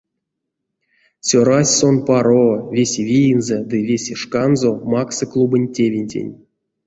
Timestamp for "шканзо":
4.21-4.71